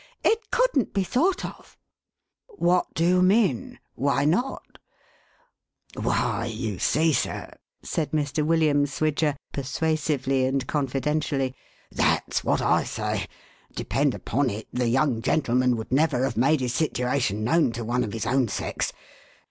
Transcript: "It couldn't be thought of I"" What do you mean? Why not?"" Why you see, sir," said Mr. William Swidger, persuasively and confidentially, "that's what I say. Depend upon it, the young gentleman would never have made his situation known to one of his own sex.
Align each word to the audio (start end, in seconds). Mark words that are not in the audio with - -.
"It 0.33 0.49
couldn't 0.49 0.95
be 0.95 1.03
thought 1.03 1.45
of 1.45 1.77
I"" 2.49 2.53
What 2.63 2.91
do 2.95 3.05
you 3.05 3.21
mean? 3.21 3.77
Why 3.93 4.25
not?"" 4.25 4.79
Why 5.93 6.45
you 6.45 6.79
see, 6.79 7.13
sir," 7.13 7.51
said 7.83 8.09
Mr. 8.09 8.43
William 8.43 8.87
Swidger, 8.87 9.35
persuasively 9.51 10.45
and 10.45 10.65
confidentially, 10.65 11.53
"that's 11.91 12.43
what 12.43 12.63
I 12.63 12.83
say. 12.83 13.27
Depend 13.75 14.15
upon 14.15 14.49
it, 14.49 14.67
the 14.73 14.87
young 14.89 15.21
gentleman 15.21 15.75
would 15.77 15.91
never 15.91 16.23
have 16.23 16.35
made 16.35 16.61
his 16.61 16.73
situation 16.73 17.43
known 17.43 17.71
to 17.73 17.85
one 17.85 18.03
of 18.03 18.13
his 18.13 18.25
own 18.25 18.47
sex. 18.47 18.93